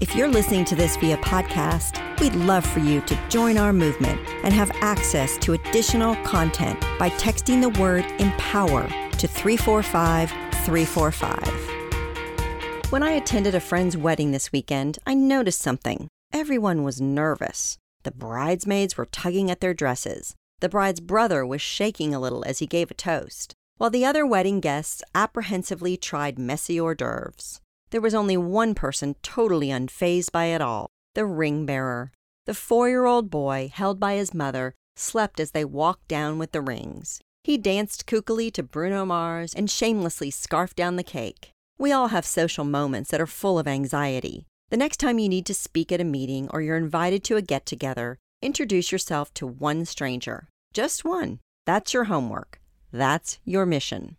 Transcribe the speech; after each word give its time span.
If 0.00 0.16
you're 0.16 0.28
listening 0.28 0.64
to 0.64 0.74
this 0.74 0.96
via 0.96 1.18
podcast, 1.18 2.00
we'd 2.20 2.34
love 2.34 2.64
for 2.64 2.80
you 2.80 3.02
to 3.02 3.28
join 3.28 3.58
our 3.58 3.70
movement 3.70 4.18
and 4.42 4.54
have 4.54 4.70
access 4.76 5.36
to 5.36 5.52
additional 5.52 6.16
content 6.24 6.80
by 6.98 7.10
texting 7.10 7.60
the 7.60 7.68
word 7.78 8.06
empower 8.18 8.88
to 8.88 9.28
345 9.28 10.30
345. 10.64 12.90
When 12.90 13.02
I 13.02 13.10
attended 13.10 13.54
a 13.54 13.60
friend's 13.60 13.94
wedding 13.94 14.30
this 14.30 14.52
weekend, 14.52 14.98
I 15.06 15.12
noticed 15.12 15.60
something. 15.60 16.08
Everyone 16.32 16.82
was 16.82 17.02
nervous. 17.02 17.76
The 18.02 18.10
bridesmaids 18.10 18.96
were 18.96 19.04
tugging 19.04 19.50
at 19.50 19.60
their 19.60 19.74
dresses. 19.74 20.34
The 20.60 20.70
bride's 20.70 21.00
brother 21.00 21.44
was 21.44 21.60
shaking 21.60 22.14
a 22.14 22.20
little 22.20 22.42
as 22.46 22.60
he 22.60 22.66
gave 22.66 22.90
a 22.90 22.94
toast, 22.94 23.52
while 23.76 23.90
the 23.90 24.06
other 24.06 24.24
wedding 24.24 24.60
guests 24.60 25.02
apprehensively 25.14 25.98
tried 25.98 26.38
messy 26.38 26.80
hors 26.80 26.94
d'oeuvres. 26.94 27.60
There 27.90 28.00
was 28.00 28.14
only 28.14 28.36
one 28.36 28.74
person 28.74 29.16
totally 29.22 29.68
unfazed 29.68 30.32
by 30.32 30.46
it 30.46 30.60
all 30.60 30.90
the 31.14 31.26
ring 31.26 31.66
bearer. 31.66 32.12
The 32.46 32.54
four 32.54 32.88
year 32.88 33.04
old 33.04 33.30
boy, 33.30 33.70
held 33.72 33.98
by 33.98 34.14
his 34.14 34.32
mother, 34.32 34.74
slept 34.96 35.40
as 35.40 35.50
they 35.50 35.64
walked 35.64 36.06
down 36.08 36.38
with 36.38 36.52
the 36.52 36.60
rings. 36.60 37.20
He 37.42 37.58
danced 37.58 38.06
kookily 38.06 38.52
to 38.52 38.62
Bruno 38.62 39.04
Mars 39.04 39.54
and 39.54 39.70
shamelessly 39.70 40.30
scarfed 40.30 40.76
down 40.76 40.96
the 40.96 41.02
cake. 41.02 41.50
We 41.78 41.90
all 41.90 42.08
have 42.08 42.26
social 42.26 42.64
moments 42.64 43.10
that 43.10 43.20
are 43.20 43.26
full 43.26 43.58
of 43.58 43.66
anxiety. 43.66 44.46
The 44.70 44.76
next 44.76 44.98
time 44.98 45.18
you 45.18 45.28
need 45.28 45.46
to 45.46 45.54
speak 45.54 45.90
at 45.90 46.00
a 46.00 46.04
meeting 46.04 46.48
or 46.50 46.60
you're 46.60 46.76
invited 46.76 47.24
to 47.24 47.36
a 47.36 47.42
get 47.42 47.66
together, 47.66 48.18
introduce 48.40 48.92
yourself 48.92 49.34
to 49.34 49.46
one 49.46 49.84
stranger. 49.84 50.48
Just 50.72 51.04
one. 51.04 51.40
That's 51.66 51.92
your 51.92 52.04
homework. 52.04 52.60
That's 52.92 53.38
your 53.44 53.66
mission. 53.66 54.16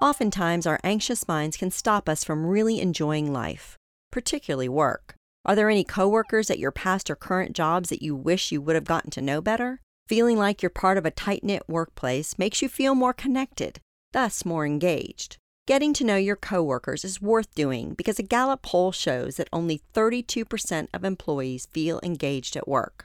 Oftentimes, 0.00 0.66
our 0.66 0.80
anxious 0.82 1.28
minds 1.28 1.58
can 1.58 1.70
stop 1.70 2.08
us 2.08 2.24
from 2.24 2.46
really 2.46 2.80
enjoying 2.80 3.34
life, 3.34 3.76
particularly 4.10 4.68
work. 4.68 5.14
Are 5.44 5.54
there 5.54 5.68
any 5.68 5.84
coworkers 5.84 6.50
at 6.50 6.58
your 6.58 6.70
past 6.70 7.10
or 7.10 7.16
current 7.16 7.54
jobs 7.54 7.90
that 7.90 8.02
you 8.02 8.16
wish 8.16 8.50
you 8.50 8.62
would 8.62 8.76
have 8.76 8.86
gotten 8.86 9.10
to 9.10 9.20
know 9.20 9.42
better? 9.42 9.82
Feeling 10.08 10.38
like 10.38 10.62
you're 10.62 10.70
part 10.70 10.96
of 10.96 11.04
a 11.04 11.10
tight 11.10 11.44
knit 11.44 11.64
workplace 11.68 12.38
makes 12.38 12.62
you 12.62 12.68
feel 12.68 12.94
more 12.94 13.12
connected, 13.12 13.78
thus 14.12 14.46
more 14.46 14.64
engaged. 14.64 15.36
Getting 15.66 15.92
to 15.94 16.04
know 16.04 16.16
your 16.16 16.34
coworkers 16.34 17.04
is 17.04 17.20
worth 17.20 17.54
doing 17.54 17.92
because 17.92 18.18
a 18.18 18.22
Gallup 18.22 18.62
poll 18.62 18.92
shows 18.92 19.36
that 19.36 19.48
only 19.52 19.82
32% 19.94 20.88
of 20.94 21.04
employees 21.04 21.66
feel 21.72 22.00
engaged 22.02 22.56
at 22.56 22.66
work. 22.66 23.04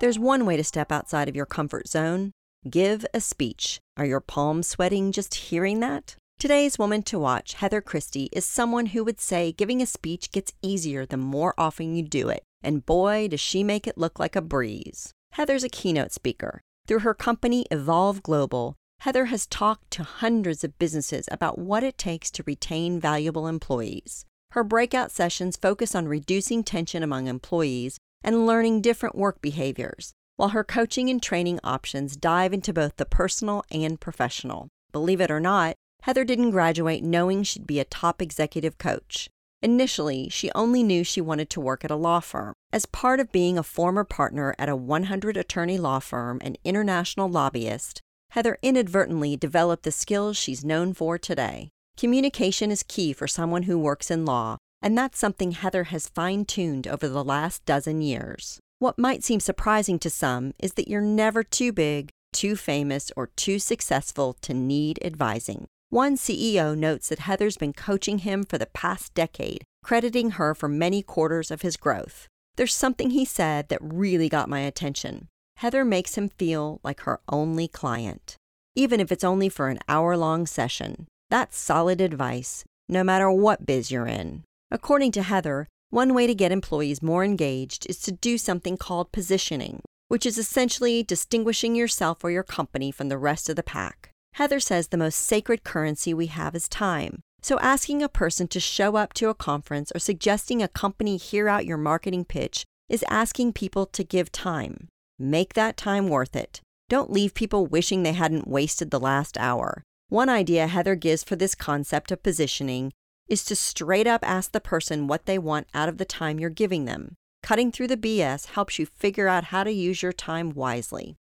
There's 0.00 0.20
one 0.20 0.46
way 0.46 0.56
to 0.56 0.64
step 0.64 0.92
outside 0.92 1.28
of 1.28 1.36
your 1.36 1.46
comfort 1.46 1.88
zone 1.88 2.30
Give 2.68 3.06
a 3.14 3.22
speech. 3.22 3.80
Are 3.96 4.04
your 4.04 4.20
palms 4.20 4.68
sweating 4.68 5.12
just 5.12 5.34
hearing 5.34 5.80
that? 5.80 6.16
Today's 6.38 6.78
woman 6.78 7.02
to 7.04 7.18
watch, 7.18 7.54
Heather 7.54 7.80
Christie, 7.80 8.28
is 8.32 8.44
someone 8.44 8.86
who 8.86 9.02
would 9.02 9.18
say 9.18 9.52
giving 9.52 9.80
a 9.80 9.86
speech 9.86 10.30
gets 10.30 10.52
easier 10.60 11.06
the 11.06 11.16
more 11.16 11.54
often 11.56 11.94
you 11.94 12.02
do 12.02 12.28
it, 12.28 12.42
and 12.62 12.84
boy, 12.84 13.28
does 13.28 13.40
she 13.40 13.64
make 13.64 13.86
it 13.86 13.96
look 13.96 14.18
like 14.18 14.36
a 14.36 14.42
breeze. 14.42 15.14
Heather's 15.32 15.64
a 15.64 15.70
keynote 15.70 16.12
speaker. 16.12 16.60
Through 16.86 16.98
her 16.98 17.14
company, 17.14 17.64
Evolve 17.70 18.22
Global, 18.22 18.76
Heather 19.00 19.26
has 19.26 19.46
talked 19.46 19.90
to 19.92 20.02
hundreds 20.02 20.62
of 20.62 20.78
businesses 20.78 21.30
about 21.32 21.58
what 21.58 21.82
it 21.82 21.96
takes 21.96 22.30
to 22.32 22.44
retain 22.46 23.00
valuable 23.00 23.46
employees. 23.46 24.26
Her 24.50 24.64
breakout 24.64 25.10
sessions 25.10 25.56
focus 25.56 25.94
on 25.94 26.08
reducing 26.08 26.62
tension 26.62 27.02
among 27.02 27.26
employees 27.26 27.96
and 28.22 28.46
learning 28.46 28.82
different 28.82 29.16
work 29.16 29.40
behaviors 29.40 30.12
while 30.40 30.48
her 30.48 30.64
coaching 30.64 31.10
and 31.10 31.22
training 31.22 31.60
options 31.62 32.16
dive 32.16 32.54
into 32.54 32.72
both 32.72 32.96
the 32.96 33.04
personal 33.04 33.62
and 33.70 34.00
professional. 34.00 34.68
Believe 34.90 35.20
it 35.20 35.30
or 35.30 35.38
not, 35.38 35.76
Heather 36.04 36.24
didn't 36.24 36.52
graduate 36.52 37.04
knowing 37.04 37.42
she'd 37.42 37.66
be 37.66 37.78
a 37.78 37.84
top 37.84 38.22
executive 38.22 38.78
coach. 38.78 39.28
Initially, 39.60 40.30
she 40.30 40.50
only 40.54 40.82
knew 40.82 41.04
she 41.04 41.20
wanted 41.20 41.50
to 41.50 41.60
work 41.60 41.84
at 41.84 41.90
a 41.90 41.94
law 41.94 42.20
firm. 42.20 42.54
As 42.72 42.86
part 42.86 43.20
of 43.20 43.30
being 43.30 43.58
a 43.58 43.62
former 43.62 44.02
partner 44.02 44.54
at 44.58 44.70
a 44.70 44.76
100 44.76 45.36
attorney 45.36 45.76
law 45.76 45.98
firm 45.98 46.38
and 46.42 46.56
international 46.64 47.28
lobbyist, 47.28 48.00
Heather 48.30 48.56
inadvertently 48.62 49.36
developed 49.36 49.82
the 49.82 49.92
skills 49.92 50.38
she's 50.38 50.64
known 50.64 50.94
for 50.94 51.18
today. 51.18 51.68
Communication 51.98 52.70
is 52.70 52.82
key 52.82 53.12
for 53.12 53.28
someone 53.28 53.64
who 53.64 53.78
works 53.78 54.10
in 54.10 54.24
law, 54.24 54.56
and 54.80 54.96
that's 54.96 55.18
something 55.18 55.52
Heather 55.52 55.84
has 55.84 56.08
fine 56.08 56.46
tuned 56.46 56.88
over 56.88 57.06
the 57.06 57.22
last 57.22 57.62
dozen 57.66 58.00
years. 58.00 58.58
What 58.80 58.98
might 58.98 59.22
seem 59.22 59.40
surprising 59.40 59.98
to 59.98 60.08
some 60.08 60.54
is 60.58 60.72
that 60.72 60.88
you're 60.88 61.02
never 61.02 61.42
too 61.42 61.70
big, 61.70 62.08
too 62.32 62.56
famous, 62.56 63.12
or 63.14 63.26
too 63.36 63.58
successful 63.58 64.32
to 64.40 64.54
need 64.54 64.98
advising. 65.04 65.66
One 65.90 66.16
CEO 66.16 66.74
notes 66.74 67.10
that 67.10 67.18
Heather's 67.18 67.58
been 67.58 67.74
coaching 67.74 68.20
him 68.20 68.42
for 68.42 68.56
the 68.56 68.64
past 68.72 69.12
decade, 69.12 69.64
crediting 69.84 70.30
her 70.32 70.54
for 70.54 70.66
many 70.66 71.02
quarters 71.02 71.50
of 71.50 71.60
his 71.60 71.76
growth. 71.76 72.26
There's 72.56 72.74
something 72.74 73.10
he 73.10 73.26
said 73.26 73.68
that 73.68 73.82
really 73.82 74.30
got 74.30 74.48
my 74.48 74.60
attention. 74.60 75.28
Heather 75.56 75.84
makes 75.84 76.14
him 76.14 76.30
feel 76.30 76.80
like 76.82 77.00
her 77.00 77.20
only 77.28 77.68
client, 77.68 78.36
even 78.74 78.98
if 78.98 79.12
it's 79.12 79.24
only 79.24 79.50
for 79.50 79.68
an 79.68 79.80
hour 79.90 80.16
long 80.16 80.46
session. 80.46 81.06
That's 81.28 81.58
solid 81.58 82.00
advice, 82.00 82.64
no 82.88 83.04
matter 83.04 83.30
what 83.30 83.66
biz 83.66 83.90
you're 83.90 84.06
in. 84.06 84.44
According 84.70 85.12
to 85.12 85.22
Heather, 85.22 85.68
one 85.90 86.14
way 86.14 86.26
to 86.26 86.34
get 86.34 86.52
employees 86.52 87.02
more 87.02 87.24
engaged 87.24 87.84
is 87.88 88.00
to 88.02 88.12
do 88.12 88.38
something 88.38 88.76
called 88.76 89.10
positioning, 89.10 89.82
which 90.06 90.24
is 90.24 90.38
essentially 90.38 91.02
distinguishing 91.02 91.74
yourself 91.74 92.22
or 92.22 92.30
your 92.30 92.44
company 92.44 92.92
from 92.92 93.08
the 93.08 93.18
rest 93.18 93.48
of 93.48 93.56
the 93.56 93.62
pack. 93.62 94.10
Heather 94.34 94.60
says 94.60 94.88
the 94.88 94.96
most 94.96 95.16
sacred 95.16 95.64
currency 95.64 96.14
we 96.14 96.26
have 96.26 96.54
is 96.54 96.68
time. 96.68 97.20
So, 97.42 97.58
asking 97.58 98.02
a 98.02 98.08
person 98.08 98.46
to 98.48 98.60
show 98.60 98.96
up 98.96 99.14
to 99.14 99.30
a 99.30 99.34
conference 99.34 99.90
or 99.94 99.98
suggesting 99.98 100.62
a 100.62 100.68
company 100.68 101.16
hear 101.16 101.48
out 101.48 101.66
your 101.66 101.78
marketing 101.78 102.24
pitch 102.24 102.64
is 102.88 103.04
asking 103.08 103.54
people 103.54 103.86
to 103.86 104.04
give 104.04 104.30
time. 104.30 104.88
Make 105.18 105.54
that 105.54 105.76
time 105.76 106.08
worth 106.08 106.36
it. 106.36 106.60
Don't 106.88 107.10
leave 107.10 107.34
people 107.34 107.66
wishing 107.66 108.02
they 108.02 108.12
hadn't 108.12 108.46
wasted 108.46 108.90
the 108.90 109.00
last 109.00 109.38
hour. 109.38 109.82
One 110.08 110.28
idea 110.28 110.66
Heather 110.66 110.94
gives 110.94 111.24
for 111.24 111.36
this 111.36 111.54
concept 111.54 112.12
of 112.12 112.22
positioning 112.22 112.92
is 113.30 113.44
to 113.44 113.56
straight 113.56 114.08
up 114.08 114.22
ask 114.28 114.50
the 114.50 114.60
person 114.60 115.06
what 115.06 115.24
they 115.24 115.38
want 115.38 115.68
out 115.72 115.88
of 115.88 115.96
the 115.96 116.04
time 116.04 116.40
you're 116.40 116.50
giving 116.50 116.84
them. 116.84 117.14
Cutting 117.42 117.70
through 117.72 117.86
the 117.86 117.96
BS 117.96 118.46
helps 118.46 118.78
you 118.78 118.84
figure 118.84 119.28
out 119.28 119.44
how 119.44 119.64
to 119.64 119.70
use 119.70 120.02
your 120.02 120.12
time 120.12 120.50
wisely. 120.50 121.16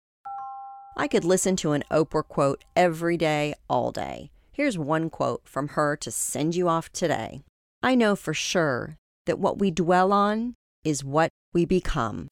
I 0.97 1.09
could 1.09 1.25
listen 1.25 1.57
to 1.57 1.73
an 1.73 1.83
Oprah 1.91 2.29
quote 2.29 2.63
every 2.77 3.17
day, 3.17 3.55
all 3.69 3.91
day. 3.91 4.31
Here's 4.53 4.79
one 4.79 5.11
quote 5.11 5.43
from 5.45 5.69
her 5.69 5.97
to 5.97 6.11
send 6.13 6.55
you 6.55 6.69
off 6.69 6.93
today. 6.93 7.43
I 7.83 7.97
know 7.97 8.15
for 8.15 8.35
sure 8.35 8.97
that 9.27 9.41
what 9.41 9.59
we 9.59 9.73
dwell 9.73 10.13
on 10.13 10.55
is 10.85 11.03
what 11.03 11.31
we 11.53 11.65
become. 11.65 12.29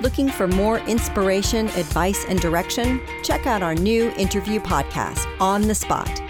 Looking 0.00 0.30
for 0.30 0.46
more 0.48 0.78
inspiration, 0.80 1.66
advice, 1.70 2.24
and 2.26 2.40
direction? 2.40 3.02
Check 3.22 3.46
out 3.46 3.62
our 3.62 3.74
new 3.74 4.10
interview 4.12 4.60
podcast, 4.60 5.26
On 5.40 5.62
the 5.62 5.74
Spot. 5.74 6.29